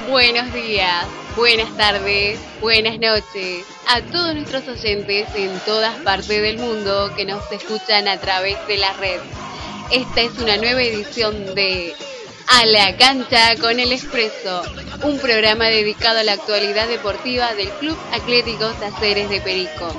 Buenos 0.09 0.53
días, 0.53 1.07
buenas 1.37 1.77
tardes, 1.77 2.39
buenas 2.59 2.99
noches 2.99 3.65
a 3.87 4.01
todos 4.01 4.35
nuestros 4.35 4.67
oyentes 4.67 5.27
en 5.35 5.57
todas 5.61 5.95
partes 5.99 6.27
del 6.27 6.57
mundo 6.57 7.13
que 7.15 7.25
nos 7.25 7.49
escuchan 7.51 8.07
a 8.09 8.17
través 8.19 8.57
de 8.67 8.77
la 8.77 8.91
red. 8.93 9.21
Esta 9.91 10.21
es 10.21 10.37
una 10.39 10.57
nueva 10.57 10.81
edición 10.81 11.53
de 11.55 11.95
A 12.47 12.65
la 12.65 12.97
cancha 12.97 13.55
con 13.59 13.79
el 13.79 13.91
Expreso, 13.91 14.63
un 15.03 15.19
programa 15.19 15.65
dedicado 15.65 16.19
a 16.19 16.23
la 16.23 16.33
actualidad 16.33 16.87
deportiva 16.87 17.53
del 17.53 17.69
Club 17.69 17.97
Atlético 18.11 18.69
Taceres 18.79 19.29
de 19.29 19.41
Perico. 19.41 19.93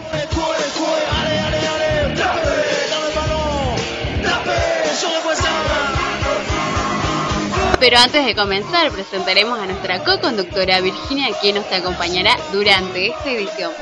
Pero 7.78 7.98
antes 7.98 8.24
de 8.24 8.34
comenzar, 8.34 8.90
presentaremos 8.90 9.58
a 9.58 9.66
nuestra 9.66 10.02
co-conductora 10.02 10.80
Virginia, 10.80 11.28
quien 11.40 11.56
nos 11.56 11.70
acompañará 11.70 12.36
durante 12.52 13.08
esta 13.08 13.30
edición. 13.30 13.72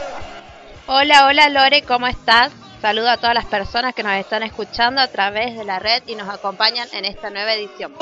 Hola, 0.87 1.27
hola 1.27 1.49
Lore, 1.49 1.83
¿cómo 1.83 2.07
estás? 2.07 2.53
Saludo 2.83 3.11
a 3.11 3.17
todas 3.17 3.37
las 3.37 3.45
personas 3.45 3.95
que 3.95 4.03
nos 4.03 4.15
están 4.15 4.43
escuchando 4.43 5.01
a 5.01 5.07
través 5.07 5.57
de 5.57 5.65
la 5.65 5.79
red 5.79 6.03
y 6.09 6.17
nos 6.17 6.29
acompañan 6.29 6.89
en 6.93 7.05
esta 7.05 7.31
nueva 7.31 7.55
edición. 7.55 7.93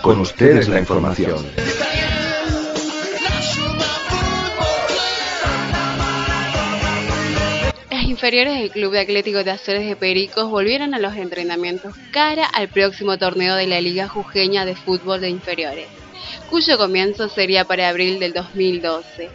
Con 0.00 0.20
ustedes 0.20 0.70
la 0.70 0.78
información. 0.78 1.44
Inferiores 8.18 8.58
del 8.58 8.72
Club 8.72 8.90
de 8.94 8.98
Atlético 8.98 9.44
de 9.44 9.52
Azores 9.52 9.86
de 9.86 9.94
Pericos 9.94 10.50
volvieron 10.50 10.92
a 10.92 10.98
los 10.98 11.14
entrenamientos 11.14 11.94
cara 12.10 12.46
al 12.46 12.66
próximo 12.66 13.16
torneo 13.16 13.54
de 13.54 13.68
la 13.68 13.80
Liga 13.80 14.08
Jujeña 14.08 14.64
de 14.64 14.74
Fútbol 14.74 15.20
de 15.20 15.28
Inferiores, 15.28 15.86
cuyo 16.50 16.76
comienzo 16.76 17.28
sería 17.28 17.64
para 17.64 17.88
abril 17.88 18.18
del 18.18 18.32
2012. 18.32 19.30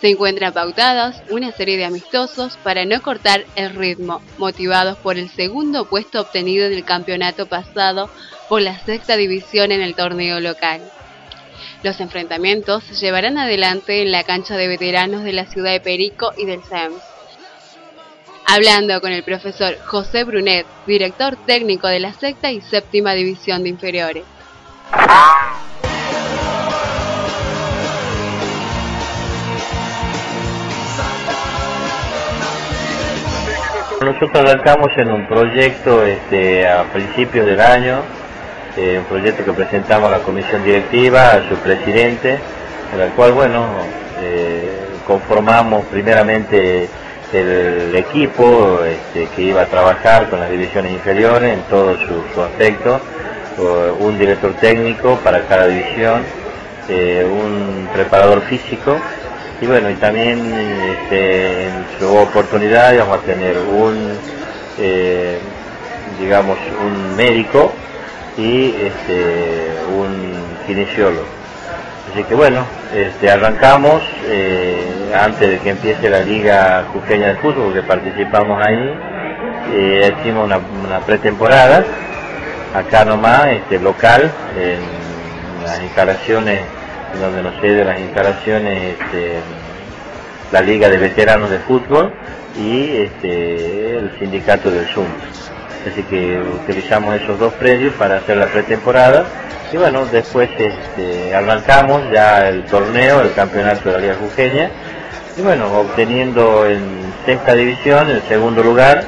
Se 0.00 0.08
encuentran 0.08 0.54
pautados 0.54 1.16
una 1.28 1.52
serie 1.52 1.76
de 1.76 1.84
amistosos 1.84 2.56
para 2.64 2.86
no 2.86 3.02
cortar 3.02 3.44
el 3.56 3.74
ritmo, 3.74 4.22
motivados 4.38 4.96
por 4.96 5.18
el 5.18 5.28
segundo 5.28 5.84
puesto 5.84 6.22
obtenido 6.22 6.64
en 6.64 6.72
el 6.72 6.86
campeonato 6.86 7.44
pasado 7.44 8.08
por 8.48 8.62
la 8.62 8.82
sexta 8.86 9.18
división 9.18 9.70
en 9.70 9.82
el 9.82 9.94
torneo 9.94 10.40
local. 10.40 10.80
Los 11.82 12.00
enfrentamientos 12.00 12.84
se 12.84 12.94
llevarán 12.94 13.36
adelante 13.36 14.00
en 14.00 14.12
la 14.12 14.24
cancha 14.24 14.56
de 14.56 14.68
veteranos 14.68 15.24
de 15.24 15.34
la 15.34 15.44
ciudad 15.44 15.72
de 15.72 15.80
Perico 15.80 16.32
y 16.38 16.46
del 16.46 16.64
SEMS. 16.64 17.11
Hablando 18.54 19.00
con 19.00 19.12
el 19.12 19.22
profesor 19.22 19.78
José 19.86 20.24
Brunet, 20.24 20.66
director 20.86 21.36
técnico 21.46 21.88
de 21.88 22.00
la 22.00 22.12
sexta 22.12 22.50
y 22.50 22.60
séptima 22.60 23.14
división 23.14 23.62
de 23.62 23.70
inferiores. 23.70 24.24
Nosotros 34.02 34.30
arrancamos 34.34 34.88
en 34.98 35.12
un 35.12 35.26
proyecto 35.26 36.04
este, 36.04 36.68
a 36.68 36.84
principios 36.92 37.46
del 37.46 37.58
año, 37.58 38.02
eh, 38.76 38.98
un 38.98 39.06
proyecto 39.06 39.46
que 39.46 39.52
presentamos 39.54 40.12
a 40.12 40.18
la 40.18 40.24
comisión 40.24 40.62
directiva, 40.62 41.30
a 41.30 41.48
su 41.48 41.54
presidente, 41.56 42.38
en 42.92 43.00
el 43.00 43.12
cual, 43.12 43.32
bueno, 43.32 43.66
eh, 44.20 44.88
conformamos 45.06 45.86
primeramente 45.86 46.90
el 47.32 47.94
equipo 47.94 48.80
este, 48.84 49.28
que 49.34 49.42
iba 49.42 49.62
a 49.62 49.66
trabajar 49.66 50.28
con 50.28 50.40
las 50.40 50.50
divisiones 50.50 50.92
inferiores 50.92 51.54
en 51.54 51.62
todo 51.62 51.96
su, 52.34 52.42
aspecto, 52.42 53.00
un 53.98 54.18
director 54.18 54.54
técnico 54.54 55.18
para 55.22 55.42
cada 55.46 55.66
división, 55.66 56.22
eh, 56.88 57.24
un 57.24 57.88
preparador 57.92 58.42
físico 58.42 58.98
y 59.60 59.66
bueno, 59.66 59.88
y 59.90 59.94
también 59.94 60.52
este, 60.52 61.68
en 61.68 61.86
su 61.98 62.12
oportunidad 62.16 62.98
vamos 62.98 63.18
a 63.18 63.22
tener 63.22 63.56
un, 63.58 64.18
eh, 64.78 65.38
digamos, 66.18 66.58
un 66.84 67.14
médico 67.14 67.72
y 68.36 68.70
este, 68.70 69.68
un 69.96 70.34
kinesiólogo. 70.66 71.41
Así 72.12 72.24
que 72.24 72.34
bueno, 72.34 72.66
este, 72.94 73.30
arrancamos 73.30 74.02
eh, 74.26 75.14
antes 75.18 75.48
de 75.48 75.58
que 75.60 75.70
empiece 75.70 76.10
la 76.10 76.20
Liga 76.20 76.84
Jujeña 76.92 77.28
de 77.28 77.34
Fútbol, 77.36 77.72
porque 77.72 77.82
participamos 77.82 78.60
ahí, 78.66 78.94
eh, 79.72 80.14
hicimos 80.20 80.44
una, 80.44 81.00
pretemporada, 81.06 81.82
acá 82.74 83.06
nomás, 83.06 83.46
este, 83.46 83.78
local, 83.78 84.30
en 84.58 85.64
las 85.64 85.82
instalaciones, 85.82 86.60
donde 87.18 87.42
nos 87.42 87.58
cede 87.62 87.82
las 87.82 87.98
instalaciones 87.98 88.98
este, 89.00 89.38
la 90.52 90.60
Liga 90.60 90.90
de 90.90 90.98
Veteranos 90.98 91.48
de 91.48 91.60
Fútbol 91.60 92.12
y 92.58 93.04
este, 93.04 93.96
el 93.96 94.18
sindicato 94.18 94.70
del 94.70 94.86
Zoom. 94.88 95.06
Así 95.90 96.02
que 96.04 96.38
utilizamos 96.38 97.16
esos 97.16 97.38
dos 97.38 97.52
predios 97.54 97.92
para 97.94 98.16
hacer 98.16 98.36
la 98.36 98.46
pretemporada. 98.46 99.24
Y 99.72 99.76
bueno, 99.76 100.04
después 100.06 100.50
este, 100.58 101.34
arrancamos 101.34 102.02
ya 102.12 102.48
el 102.48 102.64
torneo, 102.66 103.22
el 103.22 103.32
campeonato 103.32 103.88
de 103.88 103.92
la 103.94 103.98
Liga 103.98 104.14
Jujeña. 104.20 104.70
Y 105.36 105.40
bueno, 105.40 105.72
obteniendo 105.80 106.66
en 106.66 106.82
sexta 107.24 107.54
división 107.54 108.10
el 108.10 108.22
segundo 108.28 108.62
lugar, 108.62 109.02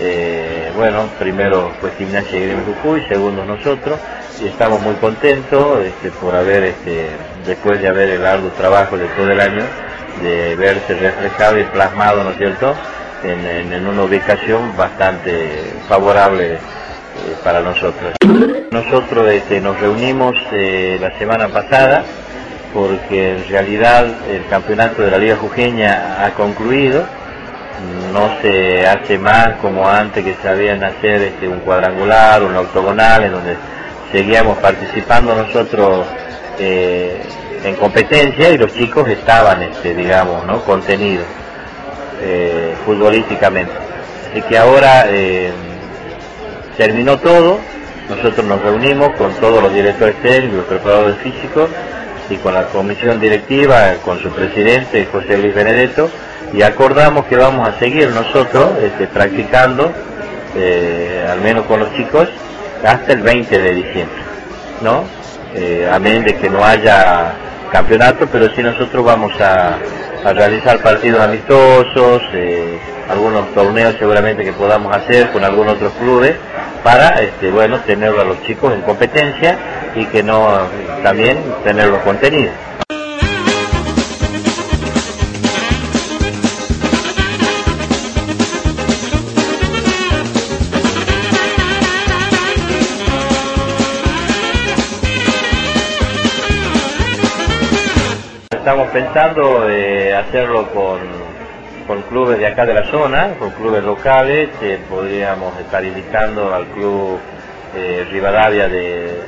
eh, 0.00 0.70
bueno, 0.76 1.08
primero 1.18 1.72
fue 1.80 1.90
Gimnasia 1.98 2.38
y 2.38 2.42
Gremio 2.42 2.64
Jujuy, 2.64 3.04
segundo 3.08 3.44
nosotros. 3.44 3.98
Y 4.40 4.46
estamos 4.46 4.80
muy 4.80 4.94
contentos 4.94 5.84
este, 5.84 6.10
por 6.12 6.34
haber, 6.36 6.62
este, 6.62 7.08
después 7.44 7.82
de 7.82 7.88
haber 7.88 8.10
el 8.10 8.24
arduo 8.24 8.50
trabajo 8.50 8.96
de 8.96 9.06
todo 9.08 9.30
el 9.32 9.40
año, 9.40 9.64
de 10.22 10.54
verse 10.54 10.94
reflejado 10.94 11.58
y 11.58 11.64
plasmado, 11.64 12.22
¿no 12.22 12.30
es 12.30 12.38
cierto?, 12.38 12.74
en, 13.22 13.86
una 13.86 14.02
ubicación 14.02 14.76
bastante 14.76 15.72
favorable 15.88 16.54
eh, 16.54 16.58
para 17.42 17.60
nosotros. 17.60 18.14
Nosotros 18.70 19.30
este, 19.32 19.60
nos 19.60 19.80
reunimos 19.80 20.36
eh, 20.52 20.98
la 21.00 21.16
semana 21.18 21.48
pasada 21.48 22.04
porque 22.72 23.32
en 23.32 23.48
realidad 23.48 24.06
el 24.30 24.46
campeonato 24.46 25.02
de 25.02 25.10
la 25.10 25.18
Liga 25.18 25.36
Jujeña 25.36 26.24
ha 26.24 26.30
concluido, 26.34 27.04
no 28.12 28.30
se 28.42 28.86
hace 28.86 29.18
más 29.18 29.56
como 29.62 29.88
antes 29.88 30.24
que 30.24 30.34
sabían 30.42 30.84
hacer 30.84 31.22
este, 31.22 31.48
un 31.48 31.60
cuadrangular, 31.60 32.42
un 32.42 32.56
octogonal, 32.56 33.24
en 33.24 33.32
donde 33.32 33.56
seguíamos 34.12 34.58
participando 34.58 35.34
nosotros 35.34 36.06
eh, 36.58 37.22
en 37.64 37.74
competencia 37.76 38.50
y 38.50 38.58
los 38.58 38.72
chicos 38.74 39.08
estaban, 39.08 39.62
este, 39.62 39.94
digamos, 39.94 40.44
¿no? 40.44 40.62
contenidos 40.64 41.26
eh, 42.20 42.74
futbolísticamente. 42.84 43.72
Así 44.30 44.42
que 44.42 44.58
ahora 44.58 45.06
eh, 45.08 45.50
terminó 46.76 47.18
todo, 47.18 47.58
nosotros 48.08 48.46
nos 48.46 48.62
reunimos 48.62 49.10
con 49.16 49.32
todos 49.34 49.62
los 49.62 49.72
directores 49.72 50.16
técnicos, 50.22 50.64
preparadores 50.64 51.16
físicos 51.18 51.68
y 52.30 52.36
con 52.36 52.54
la 52.54 52.64
comisión 52.64 53.20
directiva, 53.20 53.94
con 54.04 54.18
su 54.20 54.30
presidente 54.30 55.06
José 55.10 55.38
Luis 55.38 55.54
Benedetto, 55.54 56.10
y 56.52 56.62
acordamos 56.62 57.26
que 57.26 57.36
vamos 57.36 57.68
a 57.68 57.78
seguir 57.78 58.10
nosotros 58.10 58.70
este, 58.82 59.06
practicando, 59.06 59.92
eh, 60.56 61.26
al 61.30 61.40
menos 61.40 61.66
con 61.66 61.80
los 61.80 61.94
chicos, 61.94 62.28
hasta 62.84 63.12
el 63.12 63.22
20 63.22 63.58
de 63.58 63.74
diciembre, 63.74 64.22
¿no? 64.82 65.04
Eh, 65.54 65.88
amén 65.90 66.24
de 66.24 66.36
que 66.36 66.50
no 66.50 66.62
haya 66.64 67.32
campeonato, 67.72 68.26
pero 68.30 68.54
sí 68.54 68.62
nosotros 68.62 69.04
vamos 69.04 69.32
a, 69.40 69.78
realizar 70.24 70.78
partidos 70.82 71.20
amistosos, 71.20 72.22
eh, 72.34 72.78
algunos 73.08 73.52
torneos 73.54 73.96
seguramente 73.98 74.44
que 74.44 74.52
podamos 74.52 74.94
hacer 74.94 75.30
con 75.30 75.44
algunos 75.44 75.74
otros 75.74 75.92
clubes, 75.94 76.34
para, 76.82 77.20
este, 77.20 77.50
bueno, 77.50 77.78
tener 77.80 78.10
a 78.18 78.24
los 78.24 78.42
chicos 78.44 78.72
en 78.72 78.82
competencia 78.82 79.56
y 79.94 80.04
que 80.06 80.22
no, 80.22 80.46
también 81.02 81.38
tener 81.64 81.88
los 81.88 82.00
contenidos. 82.00 82.54
Estamos 98.68 98.88
pensando 98.90 99.66
eh, 99.70 100.14
hacerlo 100.14 100.70
con, 100.74 100.98
con, 101.86 102.02
clubes 102.02 102.38
de 102.38 102.48
acá 102.48 102.66
de 102.66 102.74
la 102.74 102.84
zona, 102.90 103.30
con 103.38 103.50
clubes 103.52 103.82
locales, 103.82 104.50
eh, 104.60 104.78
podríamos 104.90 105.58
estar 105.58 105.82
invitando 105.82 106.54
al 106.54 106.66
club 106.66 107.18
eh, 107.74 108.06
Rivadavia 108.10 108.68
de, 108.68 109.22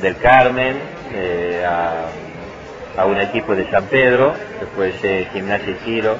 del 0.00 0.16
Carmen, 0.16 0.78
eh, 1.12 1.66
a, 2.96 3.04
un 3.04 3.20
equipo 3.20 3.54
de 3.54 3.70
San 3.70 3.84
Pedro, 3.88 4.32
después 4.58 4.94
Gimnasia 5.34 5.70
y 5.70 5.84
Giro, 5.84 6.16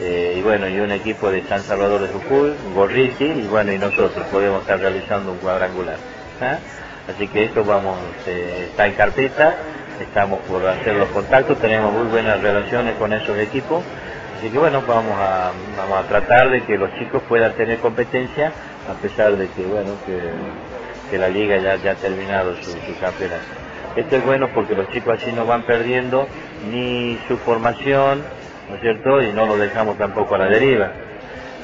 y 0.00 0.40
bueno, 0.42 0.68
y 0.68 0.78
un 0.78 0.92
equipo 0.92 1.28
de 1.32 1.42
San 1.42 1.62
Salvador 1.64 2.02
de 2.02 2.08
Jujuy, 2.08 2.54
Gorriti, 2.72 3.24
y 3.24 3.48
bueno, 3.48 3.72
y 3.72 3.78
nosotros 3.78 4.24
podemos 4.30 4.60
estar 4.60 4.78
realizando 4.78 5.32
un 5.32 5.38
cuadrangular. 5.38 5.96
Así 7.12 7.26
que 7.26 7.44
esto 7.44 7.64
vamos, 7.64 7.98
está 8.26 8.86
en 8.86 8.94
carpeta 8.94 9.56
estamos 10.00 10.40
por 10.40 10.64
hacer 10.66 10.94
los 10.94 11.08
contactos, 11.08 11.58
tenemos 11.60 11.92
muy 11.92 12.08
buenas 12.08 12.40
relaciones 12.40 12.94
con 12.96 13.12
esos 13.12 13.38
equipos, 13.38 13.84
así 14.38 14.50
que 14.50 14.58
bueno, 14.58 14.82
vamos 14.86 15.18
a, 15.18 15.52
vamos 15.76 16.04
a 16.04 16.08
tratar 16.08 16.50
de 16.50 16.64
que 16.64 16.76
los 16.76 16.92
chicos 16.98 17.22
puedan 17.28 17.54
tener 17.54 17.80
competencia, 17.80 18.52
a 18.88 18.94
pesar 19.00 19.36
de 19.36 19.48
que 19.48 19.62
bueno, 19.62 19.98
que, 20.04 21.18
la 21.18 21.28
liga 21.28 21.56
ya, 21.58 21.76
ya 21.76 21.92
ha 21.92 21.94
terminado 21.94 22.54
su, 22.56 22.72
su 22.72 23.00
campeonato. 23.00 23.44
Esto 23.96 24.16
es 24.16 24.24
bueno 24.26 24.50
porque 24.54 24.74
los 24.74 24.88
chicos 24.90 25.18
así 25.20 25.32
no 25.32 25.46
van 25.46 25.62
perdiendo 25.62 26.28
ni 26.70 27.18
su 27.28 27.38
formación, 27.38 28.22
¿no 28.68 28.74
es 28.74 28.80
cierto? 28.82 29.22
Y 29.22 29.32
no 29.32 29.46
lo 29.46 29.56
dejamos 29.56 29.96
tampoco 29.96 30.34
a 30.34 30.38
la 30.38 30.46
deriva. 30.46 30.90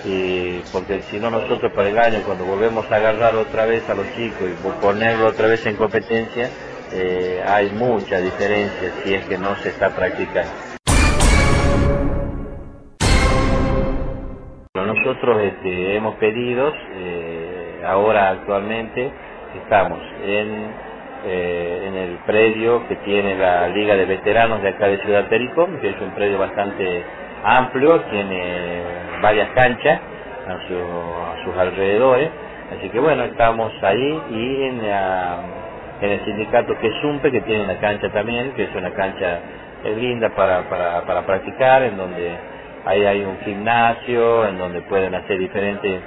Y 0.05 0.61
porque 0.73 1.02
si 1.11 1.19
no 1.19 1.31
nosotros 1.31 1.73
para 1.73 1.88
el 1.88 1.99
año, 1.99 2.23
cuando 2.25 2.44
volvemos 2.44 2.90
a 2.90 2.96
agarrar 2.96 3.37
otra 3.37 3.67
vez 3.67 3.82
a 3.88 3.94
los 3.94 4.06
chicos 4.17 4.49
y 4.49 4.81
ponerlo 4.81 5.26
otra 5.26 5.46
vez 5.46 5.64
en 5.67 5.76
competencia, 5.76 6.50
eh, 6.94 7.42
hay 7.46 7.70
mucha 7.70 8.20
diferencia 8.20 8.92
si 9.02 9.14
es 9.14 9.24
que 9.24 9.38
no 9.38 9.54
se 9.56 9.70
está 9.70 9.90
practicando. 9.94 10.50
Nosotros 14.74 15.42
este, 15.42 15.96
hemos 15.96 16.16
pedido, 16.16 16.72
eh, 16.94 17.82
ahora 17.86 18.30
actualmente 18.30 19.10
estamos 19.62 19.98
en, 20.22 20.70
eh, 21.24 21.84
en 21.88 21.94
el 21.94 22.18
predio 22.26 22.86
que 22.88 22.96
tiene 22.96 23.36
la 23.36 23.68
Liga 23.68 23.96
de 23.96 24.04
Veteranos 24.04 24.62
de 24.62 24.68
acá 24.68 24.88
de 24.88 24.98
Ciudad 24.98 25.28
Perico, 25.28 25.66
que 25.80 25.90
es 25.90 26.00
un 26.00 26.10
predio 26.14 26.38
bastante 26.38 27.04
amplio, 27.44 28.02
tiene 28.10 28.82
varias 29.22 29.48
canchas 29.50 30.00
a, 30.46 30.52
a 30.52 31.44
sus 31.44 31.56
alrededores, 31.56 32.30
así 32.76 32.88
que 32.90 33.00
bueno, 33.00 33.24
estamos 33.24 33.72
ahí 33.82 34.22
y 34.30 34.62
en 34.64 34.88
la 34.88 35.40
en 36.02 36.10
el 36.10 36.25
sindicato 36.25 36.76
que 36.78 36.88
es 36.88 37.04
UMPE, 37.04 37.31
que 37.31 37.40
tiene 37.43 37.64
una 37.64 37.78
cancha 37.78 38.10
también, 38.10 38.52
que 38.52 38.64
es 38.64 38.75
una 38.75 38.90
cancha 38.93 39.40
linda 39.96 40.31
para, 40.31 40.69
para, 40.69 41.02
para 41.02 41.22
practicar, 41.22 41.82
en 41.84 41.96
donde 41.96 42.37
ahí 42.84 43.04
hay 43.04 43.25
un 43.25 43.38
gimnasio, 43.38 44.46
en 44.46 44.58
donde 44.58 44.82
pueden 44.82 45.14
hacer 45.14 45.38
diferentes 45.38 46.00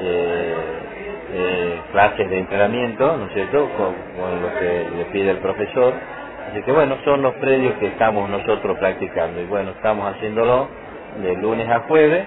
eh, 0.00 0.54
eh, 1.32 1.80
clases 1.92 2.30
de 2.30 2.38
entrenamiento, 2.38 3.16
¿no 3.16 3.26
es 3.26 3.32
cierto?, 3.34 3.68
con, 3.76 4.42
lo 4.42 4.54
que 4.58 4.88
le 4.96 5.04
pide 5.06 5.30
el 5.30 5.38
profesor. 5.38 5.94
Así 6.50 6.62
que 6.62 6.72
bueno, 6.72 6.96
son 7.04 7.22
los 7.22 7.34
predios 7.34 7.74
que 7.74 7.86
estamos 7.88 8.28
nosotros 8.30 8.78
practicando. 8.78 9.40
Y 9.40 9.46
bueno, 9.46 9.70
estamos 9.70 10.14
haciéndolo 10.14 10.68
de 11.22 11.34
lunes 11.36 11.68
a 11.68 11.80
jueves 11.80 12.26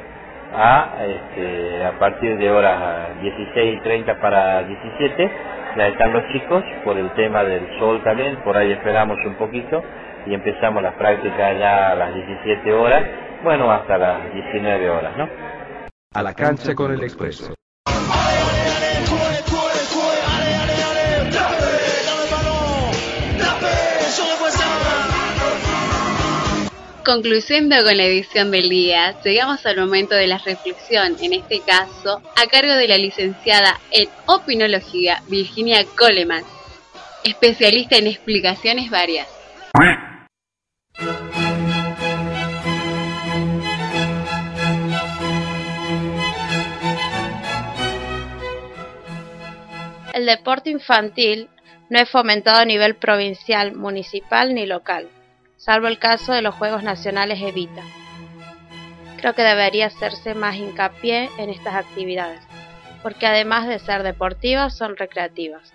a, 0.56 0.90
este, 1.06 1.86
a 1.86 2.00
partir 2.00 2.38
de 2.38 2.52
horas 2.52 3.22
16 3.22 3.76
y 3.76 3.80
30 3.82 4.20
para 4.20 4.64
17 4.64 5.32
ya 5.78 5.88
están 5.88 6.14
los 6.14 6.24
chicos 6.32 6.64
por 6.84 6.98
el 6.98 7.10
tema 7.14 7.44
del 7.44 7.68
sol 7.80 8.02
también, 8.04 8.38
por 8.44 8.56
ahí 8.56 8.72
esperamos 8.72 9.18
un 9.26 9.36
poquito 9.36 9.84
y 10.26 10.34
empezamos 10.34 10.82
las 10.84 10.94
prácticas 10.96 11.60
ya 11.60 11.92
a 11.92 11.96
las 11.96 12.14
17 12.14 12.74
horas, 12.74 13.04
bueno, 13.44 13.72
hasta 13.72 13.98
las 13.98 14.34
19 14.34 14.90
horas, 14.90 15.18
¿no? 15.18 15.30
A 16.14 16.22
la 16.22 16.34
cancha 16.34 16.76
con 16.76 16.94
el 16.94 17.04
expreso. 17.04 17.54
Concluyendo 27.06 27.76
con 27.84 27.98
la 27.98 28.06
edición 28.06 28.50
del 28.50 28.70
día, 28.70 29.14
llegamos 29.26 29.66
al 29.66 29.76
momento 29.76 30.16
de 30.16 30.26
la 30.26 30.38
reflexión, 30.38 31.18
en 31.20 31.34
este 31.34 31.60
caso, 31.60 32.22
a 32.38 32.48
cargo 32.48 32.76
de 32.76 32.88
la 32.88 32.98
licenciada 32.98 33.78
en 33.92 34.08
Opinología 34.26 35.22
Virginia 35.28 35.84
Coleman, 35.98 36.46
especialista 37.26 37.98
en 37.98 38.08
explicaciones 38.08 38.90
varias. 38.90 39.28
El 50.14 50.26
deporte 50.26 50.70
infantil 50.70 51.50
no 51.90 52.00
es 52.00 52.10
fomentado 52.10 52.60
a 52.60 52.66
nivel 52.66 52.96
provincial, 52.96 53.76
municipal 53.76 54.54
ni 54.54 54.66
local 54.66 55.10
salvo 55.64 55.88
el 55.88 55.98
caso 55.98 56.34
de 56.34 56.42
los 56.42 56.56
Juegos 56.56 56.84
Nacionales 56.84 57.40
Evita. 57.42 57.84
Creo 59.16 59.34
que 59.34 59.44
debería 59.44 59.86
hacerse 59.86 60.36
más 60.36 60.58
hincapié 60.58 61.30
en 61.38 61.50
estas 61.50 61.76
actividades, 61.76 62.42
porque 63.02 63.28
además 63.28 63.66
de 63.70 63.80
ser 63.80 64.04
deportivas 64.04 64.76
son 64.76 64.98
recreativas. 64.98 65.74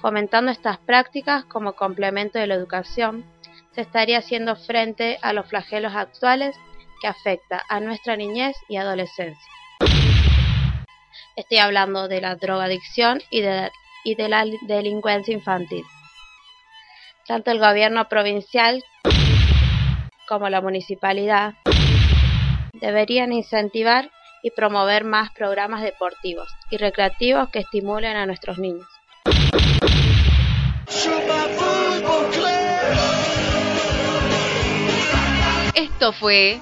Fomentando 0.00 0.50
estas 0.50 0.78
prácticas 0.78 1.44
como 1.44 1.74
complemento 1.74 2.38
de 2.38 2.46
la 2.46 2.54
educación, 2.54 3.26
se 3.72 3.82
estaría 3.82 4.16
haciendo 4.16 4.56
frente 4.56 5.18
a 5.20 5.34
los 5.34 5.46
flagelos 5.46 5.94
actuales 5.94 6.56
que 7.02 7.06
afecta 7.06 7.62
a 7.68 7.78
nuestra 7.80 8.16
niñez 8.16 8.56
y 8.70 8.78
adolescencia. 8.78 9.52
Estoy 11.36 11.58
hablando 11.58 12.08
de 12.08 12.22
la 12.22 12.36
drogadicción 12.36 13.20
y 13.28 13.42
de, 13.42 13.70
y 14.02 14.14
de 14.14 14.28
la 14.30 14.46
delincuencia 14.62 15.34
infantil. 15.34 15.84
Tanto 17.30 17.52
el 17.52 17.60
gobierno 17.60 18.08
provincial 18.08 18.82
como 20.26 20.48
la 20.48 20.60
municipalidad 20.60 21.54
deberían 22.72 23.32
incentivar 23.32 24.10
y 24.42 24.50
promover 24.50 25.04
más 25.04 25.30
programas 25.30 25.82
deportivos 25.82 26.48
y 26.72 26.76
recreativos 26.76 27.48
que 27.50 27.60
estimulen 27.60 28.16
a 28.16 28.26
nuestros 28.26 28.58
niños. 28.58 28.88
Esto 35.76 36.12
fue 36.12 36.58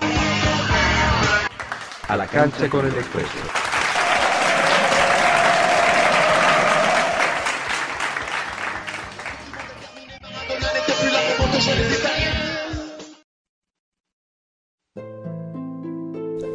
A 2.09 2.15
la 2.15 2.27
cancha 2.27 2.69
con 2.69 2.85
el 2.85 2.93
expreso. 2.93 3.68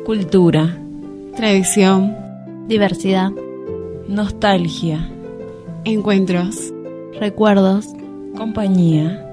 Cultura. 0.06 0.78
Tradición. 1.36 2.16
Diversidad. 2.68 3.32
Nostalgia. 4.08 5.10
Encuentros. 5.86 6.74
Recuerdos. 7.20 7.88
Compañía. 8.36 9.26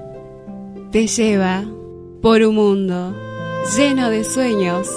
Te 0.91 1.07
lleva 1.07 1.65
por 2.21 2.41
un 2.41 2.55
mundo 2.55 3.15
lleno 3.77 4.09
de 4.09 4.23
sueños, 4.23 4.87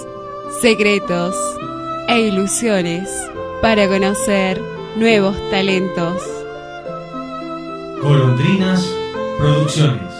secretos 0.62 1.34
e 2.08 2.20
ilusiones 2.20 3.10
para 3.60 3.88
conocer 3.88 4.60
nuevos 4.96 5.36
talentos. 5.50 6.22
Golondrinas 8.00 8.88
Producciones. 9.38 10.13